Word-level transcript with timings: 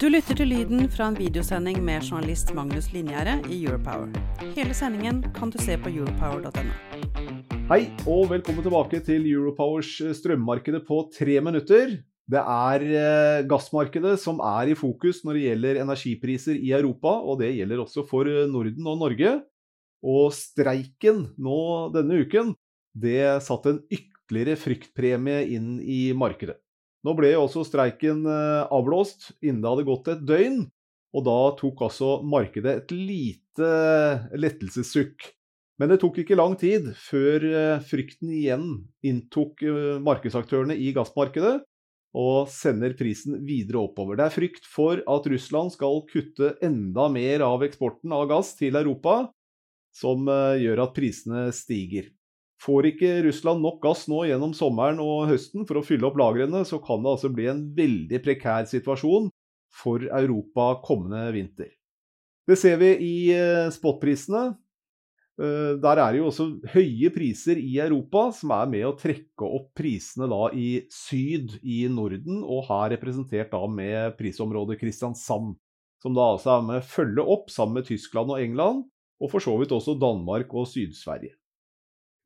Du 0.00 0.06
lytter 0.08 0.32
til 0.32 0.48
lyden 0.48 0.86
fra 0.88 1.10
en 1.10 1.16
videosending 1.18 1.82
med 1.84 2.06
journalist 2.06 2.54
Magnus 2.56 2.86
Linjære 2.88 3.34
i 3.52 3.58
Europower. 3.66 4.06
Hele 4.56 4.72
sendingen 4.72 5.18
kan 5.36 5.50
du 5.52 5.58
se 5.60 5.74
på 5.76 5.90
europower.no. 5.92 6.72
Hei 7.68 7.82
og 8.08 8.30
velkommen 8.30 8.64
tilbake 8.64 9.02
til 9.04 9.26
Europowers 9.28 9.90
strømmarkedet 10.16 10.86
på 10.86 11.02
tre 11.12 11.36
minutter. 11.44 11.92
Det 12.32 12.40
er 12.40 12.86
eh, 12.86 13.42
gassmarkedet 13.50 14.14
som 14.22 14.40
er 14.40 14.72
i 14.72 14.78
fokus 14.78 15.20
når 15.20 15.36
det 15.36 15.44
gjelder 15.50 15.82
energipriser 15.84 16.56
i 16.56 16.72
Europa, 16.78 17.12
og 17.20 17.42
det 17.44 17.52
gjelder 17.58 17.84
også 17.84 18.06
for 18.08 18.24
Norden 18.48 18.88
og 18.88 19.04
Norge. 19.04 19.34
Og 20.00 20.32
streiken 20.32 21.26
nå 21.36 21.60
denne 21.92 22.24
uken, 22.24 22.56
det 22.96 23.20
satte 23.44 23.76
en 23.76 23.84
ytterligere 23.92 24.56
fryktpremie 24.64 25.44
inn 25.58 25.74
i 25.84 26.06
markedet. 26.16 26.56
Nå 27.06 27.14
ble 27.16 27.32
også 27.38 27.64
streiken 27.64 28.26
eh, 28.28 28.68
avblåst 28.68 29.30
innen 29.40 29.62
det 29.62 29.72
hadde 29.72 29.88
gått 29.88 30.10
et 30.12 30.24
døgn, 30.28 30.62
og 31.16 31.24
da 31.26 31.38
tok 31.58 31.86
altså 31.86 32.18
markedet 32.26 32.74
et 32.82 32.92
lite 32.94 33.70
lettelsessukk. 34.36 35.30
Men 35.80 35.94
det 35.94 36.02
tok 36.02 36.20
ikke 36.20 36.36
lang 36.36 36.58
tid 36.60 36.90
før 37.00 37.46
eh, 37.48 37.80
frykten 37.88 38.34
igjen 38.36 38.68
inntok 39.06 39.64
eh, 39.64 39.96
markedsaktørene 40.04 40.76
i 40.76 40.92
gassmarkedet 40.96 41.56
og 42.20 42.50
sender 42.52 42.92
prisen 42.98 43.38
videre 43.46 43.80
oppover. 43.86 44.18
Det 44.18 44.26
er 44.26 44.34
frykt 44.34 44.64
for 44.68 45.00
at 45.00 45.28
Russland 45.30 45.72
skal 45.72 46.02
kutte 46.10 46.56
enda 46.66 47.06
mer 47.12 47.46
av 47.46 47.64
eksporten 47.64 48.12
av 48.12 48.26
gass 48.32 48.56
til 48.58 48.76
Europa, 48.76 49.30
som 49.94 50.26
gjør 50.26 50.82
at 50.84 50.96
prisene 50.96 51.44
stiger. 51.54 52.10
Får 52.60 52.90
ikke 52.90 53.10
Russland 53.24 53.64
nok 53.64 53.78
gass 53.80 54.04
nå 54.10 54.26
gjennom 54.28 54.52
sommeren 54.56 55.00
og 55.00 55.30
høsten 55.30 55.64
for 55.68 55.80
å 55.80 55.84
fylle 55.84 56.10
opp 56.10 56.18
lagrene, 56.20 56.60
så 56.68 56.76
kan 56.84 57.00
det 57.00 57.14
altså 57.14 57.30
bli 57.32 57.48
en 57.48 57.62
veldig 57.76 58.20
prekær 58.20 58.66
situasjon 58.68 59.30
for 59.80 60.04
Europa 60.04 60.74
kommende 60.84 61.30
vinter. 61.32 61.70
Det 62.44 62.58
ser 62.60 62.76
vi 62.82 62.90
i 63.06 63.14
eh, 63.32 63.70
spotprisene. 63.72 64.50
Eh, 65.40 65.72
der 65.80 66.02
er 66.02 66.12
det 66.12 66.20
jo 66.20 66.28
også 66.28 66.46
høye 66.74 67.12
priser 67.14 67.60
i 67.62 67.78
Europa, 67.80 68.26
som 68.36 68.52
er 68.58 68.68
med 68.74 68.86
å 68.90 68.94
trekke 68.98 69.48
opp 69.48 69.72
prisene 69.78 70.28
da 70.28 70.50
i 70.52 70.68
syd 70.92 71.56
i 71.62 71.84
Norden, 71.88 72.42
og 72.44 72.66
her 72.68 72.92
representert 72.96 73.54
da 73.54 73.64
med 73.70 74.18
prisområdet 74.20 74.80
Kristiansand. 74.82 75.54
Som 76.00 76.16
da 76.16 76.30
altså 76.34 76.58
er 76.58 76.66
med 76.66 76.80
å 76.82 76.88
følge 76.92 77.24
opp 77.24 77.48
sammen 77.52 77.80
med 77.80 77.88
Tyskland 77.88 78.32
og 78.34 78.40
England, 78.42 78.84
og 79.20 79.32
for 79.32 79.44
så 79.44 79.56
vidt 79.60 79.72
også 79.76 79.96
Danmark 80.00 80.52
og 80.56 80.68
Syd-Sverige. 80.68 81.39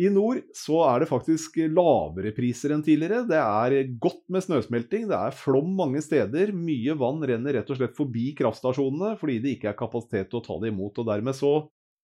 I 0.00 0.08
nord 0.08 0.38
så 0.56 0.78
er 0.86 1.02
det 1.02 1.10
faktisk 1.10 1.58
lavere 1.76 2.32
priser 2.32 2.72
enn 2.72 2.84
tidligere. 2.84 3.24
Det 3.28 3.36
er 3.36 3.90
godt 4.00 4.22
med 4.32 4.44
snøsmelting, 4.46 5.08
det 5.10 5.16
er 5.18 5.36
flom 5.36 5.74
mange 5.76 6.00
steder. 6.04 6.54
Mye 6.56 6.94
vann 6.96 7.20
renner 7.28 7.58
rett 7.58 7.68
og 7.68 7.76
slett 7.80 7.98
forbi 7.98 8.30
kraftstasjonene 8.38 9.16
fordi 9.20 9.40
det 9.44 9.56
ikke 9.56 9.72
er 9.74 9.80
kapasitet 9.80 10.30
til 10.30 10.40
å 10.40 10.44
ta 10.46 10.56
det 10.62 10.72
imot. 10.72 11.02
og 11.02 11.10
Dermed 11.10 11.36
så 11.36 11.52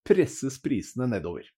presses 0.07 0.59
prisene 0.63 1.09
nedover. 1.09 1.49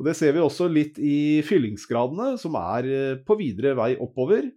Og 0.00 0.06
Det 0.08 0.16
ser 0.16 0.32
vi 0.36 0.44
også 0.44 0.68
litt 0.72 0.96
i 1.00 1.40
fyllingsgradene, 1.44 2.34
som 2.40 2.56
er 2.56 2.86
eh, 2.88 3.18
på 3.24 3.36
videre 3.40 3.74
vei 3.76 3.94
oppover. 4.00 4.48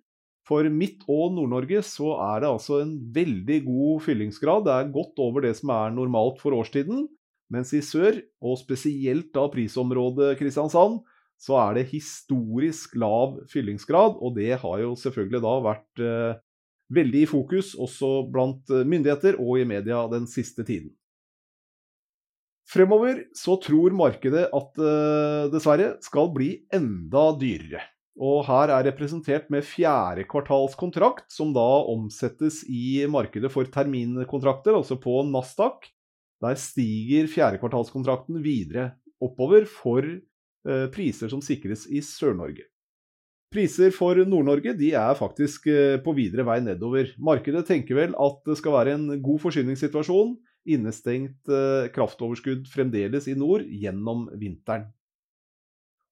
For 0.48 0.68
Midt- 0.68 1.04
og 1.08 1.33
Nord-Norge 1.38 1.82
så 1.88 2.17
er 2.20 2.44
det 2.44 2.52
altså 2.52 2.82
en 2.83 2.94
veldig 3.16 3.62
god 3.64 4.04
fyllingsgrad. 4.04 4.67
Det 4.67 4.76
er 4.76 4.94
godt 4.95 5.20
over 5.23 5.44
det 5.44 5.56
som 5.60 5.72
er 5.76 5.95
normalt 5.95 6.39
for 6.44 6.56
årstiden. 6.56 7.08
Mens 7.52 7.72
i 7.76 7.83
sør, 7.83 8.17
og 8.44 8.58
spesielt 8.60 9.32
da 9.36 9.45
prisområdet 9.52 10.33
Kristiansand, 10.39 11.02
så 11.43 11.58
er 11.59 11.77
det 11.77 11.89
historisk 11.92 12.95
lav 12.99 13.37
fyllingsgrad, 13.52 14.15
og 14.23 14.36
det 14.37 14.55
har 14.61 14.80
jo 14.80 14.93
selvfølgelig 14.99 15.43
da 15.43 15.54
vært 15.65 16.04
eh, 16.04 16.42
veldig 16.95 17.23
i 17.26 17.30
fokus 17.30 17.73
også 17.76 18.11
blant 18.31 18.71
eh, 18.71 18.86
myndigheter 18.87 19.39
og 19.42 19.59
i 19.59 19.67
media 19.67 20.05
den 20.11 20.27
siste 20.30 20.64
tiden. 20.67 20.93
Fremover 22.64 23.26
så 23.36 23.58
tror 23.59 23.92
markedet 23.98 24.45
at 24.55 24.80
eh, 24.80 25.49
dessverre 25.52 25.98
skal 26.05 26.32
bli 26.36 26.53
enda 26.73 27.32
dyrere. 27.39 27.83
Og 28.23 28.43
her 28.48 28.70
er 28.71 28.86
representert 28.87 29.49
med 29.52 29.65
fjerdekvartalskontrakt, 29.65 31.26
som 31.33 31.52
da 31.55 31.65
omsettes 31.89 32.61
i 32.70 33.03
markedet 33.09 33.49
for 33.52 33.67
terminkontrakter, 33.73 34.77
altså 34.77 34.99
på 35.02 35.23
Nasdaq. 35.27 35.89
Der 36.43 36.59
stiger 36.59 37.27
fjerdekvartalskontrakten 37.32 38.39
videre 38.45 38.93
oppover 39.23 39.65
for 39.70 40.05
priser 40.64 41.32
som 41.32 41.42
sikres 41.44 41.88
i 41.92 42.00
Sør-Norge. 42.00 42.70
Priser 43.54 43.92
for 43.94 44.18
Nord-Norge 44.18 44.74
er 44.74 45.14
faktisk 45.18 45.68
eh, 45.70 46.00
på 46.02 46.16
videre 46.18 46.46
vei 46.48 46.58
nedover. 46.66 47.12
Markedet 47.22 47.68
tenker 47.68 48.00
vel 48.00 48.16
at 48.18 48.40
det 48.48 48.58
skal 48.58 48.74
være 48.74 48.96
en 48.98 49.06
god 49.22 49.44
forsyningssituasjon, 49.44 50.34
innestengt 50.74 51.52
eh, 51.52 51.92
kraftoverskudd 51.94 52.66
fremdeles 52.72 53.30
i 53.30 53.36
nord 53.38 53.68
gjennom 53.68 54.26
vinteren. 54.42 54.88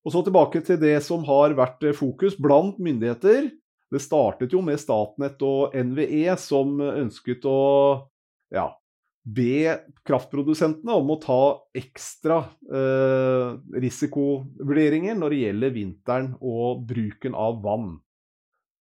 Og 0.06 0.14
Så 0.14 0.22
tilbake 0.26 0.62
til 0.66 0.78
det 0.82 1.00
som 1.06 1.26
har 1.26 1.56
vært 1.58 1.84
fokus 1.98 2.38
blant 2.38 2.78
myndigheter. 2.82 3.50
Det 3.92 4.02
startet 4.02 4.54
jo 4.54 4.62
med 4.66 4.80
Statnett 4.82 5.42
og 5.46 5.74
NVE, 5.74 6.38
som 6.42 6.78
ønsket 6.82 7.46
å 7.50 7.58
ja, 8.54 8.70
be 9.22 9.78
kraftprodusentene 10.08 10.94
om 10.98 11.12
å 11.14 11.20
ta 11.22 11.42
ekstra 11.78 12.40
eh, 12.66 13.50
risikovurderinger 13.84 15.18
når 15.18 15.34
det 15.34 15.42
gjelder 15.44 15.76
vinteren 15.76 16.32
og 16.42 16.86
bruken 16.90 17.38
av 17.38 17.59
vann. 17.64 17.92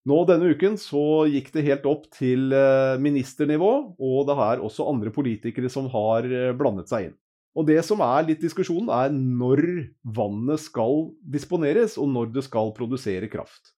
Nå 0.08 0.22
Denne 0.24 0.54
uken 0.54 0.78
så 0.80 1.26
gikk 1.28 1.50
det 1.52 1.66
helt 1.66 1.88
opp 1.88 2.06
til 2.16 2.54
eh, 2.56 2.96
ministernivå, 3.02 3.72
og 4.00 4.22
det 4.30 4.38
er 4.46 4.62
også 4.64 4.88
andre 4.88 5.12
politikere 5.12 5.68
som 5.72 5.90
har 5.92 6.24
eh, 6.24 6.54
blandet 6.56 6.88
seg 6.88 7.10
inn. 7.10 7.18
Og 7.58 7.66
Det 7.66 7.80
som 7.84 8.00
er 8.06 8.28
litt 8.28 8.40
diskusjonen, 8.40 8.88
er 8.94 9.12
når 9.12 9.64
vannet 10.16 10.62
skal 10.62 11.10
disponeres, 11.20 11.98
og 12.00 12.08
når 12.14 12.32
det 12.36 12.46
skal 12.46 12.72
produsere 12.76 13.28
kraft. 13.28 13.74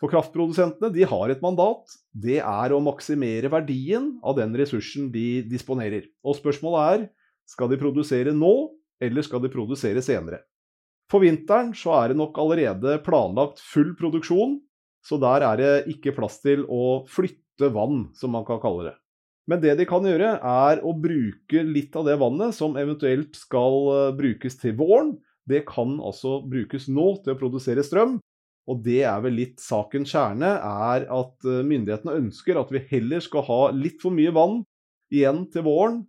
For 0.00 0.12
kraftprodusentene 0.12 0.90
de 0.92 1.06
har 1.08 1.32
et 1.32 1.44
mandat. 1.44 1.94
Det 2.12 2.40
er 2.42 2.74
å 2.74 2.82
maksimere 2.84 3.50
verdien 3.52 4.10
av 4.20 4.36
den 4.36 4.52
ressursen 4.58 5.08
de 5.12 5.40
disponerer. 5.48 6.10
Og 6.20 6.36
spørsmålet 6.36 6.90
er 6.90 7.06
skal 7.48 7.70
de 7.70 7.78
produsere 7.80 8.34
nå, 8.36 8.52
eller 9.00 9.24
skal 9.24 9.40
de 9.44 9.52
produsere 9.52 10.02
senere. 10.04 10.42
For 11.10 11.22
vinteren 11.22 11.70
så 11.76 11.94
er 12.00 12.10
det 12.10 12.18
nok 12.18 12.36
allerede 12.42 12.98
planlagt 13.06 13.62
full 13.62 13.94
produksjon, 13.98 14.58
så 15.06 15.18
der 15.22 15.44
er 15.46 15.60
det 15.60 15.72
ikke 15.94 16.16
plass 16.16 16.40
til 16.42 16.64
å 16.66 17.06
flytte 17.08 17.70
vann, 17.72 18.08
som 18.18 18.34
man 18.34 18.44
kan 18.48 18.58
kalle 18.60 18.90
det. 18.90 18.96
Men 19.46 19.62
det 19.62 19.76
de 19.78 19.86
kan 19.86 20.02
gjøre, 20.02 20.32
er 20.42 20.82
å 20.82 20.92
bruke 20.98 21.62
litt 21.62 21.94
av 21.96 22.08
det 22.08 22.16
vannet 22.18 22.56
som 22.56 22.74
eventuelt 22.76 23.38
skal 23.38 23.76
eh, 23.92 24.14
brukes 24.18 24.58
til 24.58 24.74
våren. 24.78 25.14
Det 25.46 25.62
kan 25.68 26.00
altså 26.02 26.40
brukes 26.42 26.88
nå 26.90 27.12
til 27.22 27.36
å 27.36 27.38
produsere 27.38 27.84
strøm, 27.86 28.16
og 28.66 28.82
det 28.82 29.02
er 29.06 29.22
vel 29.22 29.36
litt 29.38 29.62
sakens 29.62 30.10
kjerne, 30.14 30.56
er 30.58 31.06
at 31.06 31.46
eh, 31.46 31.62
myndighetene 31.66 32.18
ønsker 32.18 32.58
at 32.58 32.72
vi 32.74 32.82
heller 32.90 33.22
skal 33.22 33.46
ha 33.46 33.62
litt 33.74 34.02
for 34.02 34.14
mye 34.14 34.34
vann 34.34 34.60
igjen 35.14 35.44
til 35.54 35.66
våren, 35.68 36.02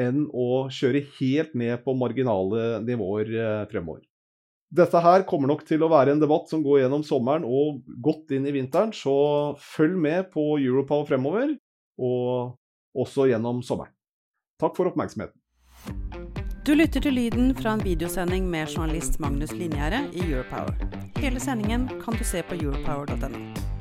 enn 0.00 0.26
å 0.28 0.68
kjøre 0.72 1.04
helt 1.18 1.52
ned 1.58 1.82
på 1.84 1.96
marginale 1.96 2.82
nivåer 2.84 3.32
eh, 3.32 3.62
fremover. 3.72 4.04
Dette 4.72 5.02
her 5.04 5.26
kommer 5.28 5.50
nok 5.50 5.66
til 5.68 5.84
å 5.84 5.90
være 5.92 6.14
en 6.14 6.20
debatt 6.20 6.48
som 6.48 6.62
går 6.64 6.84
gjennom 6.84 7.02
sommeren 7.04 7.44
og 7.44 7.82
godt 8.04 8.32
inn 8.32 8.46
i 8.48 8.54
vinteren, 8.54 8.92
så 8.96 9.52
følg 9.60 9.98
med 10.00 10.30
på 10.32 10.54
Europower 10.62 11.08
fremover, 11.08 11.52
og 12.00 12.56
også 12.96 13.28
gjennom 13.28 13.60
sommeren. 13.64 13.92
Takk 14.60 14.76
for 14.78 14.88
oppmerksomheten. 14.88 15.41
Du 16.66 16.74
lytter 16.78 17.00
til 17.00 17.12
lyden 17.12 17.56
fra 17.58 17.72
en 17.74 17.80
videosending 17.82 18.44
med 18.50 18.66
journalist 18.70 19.18
Magnus 19.20 19.50
Linjære 19.52 19.98
i 20.12 20.22
Europower. 20.30 20.70
Hele 21.16 21.40
sendingen 21.40 21.88
kan 22.04 22.14
du 22.14 22.24
se 22.24 22.42
på 22.42 22.54
europower.no. 22.54 23.71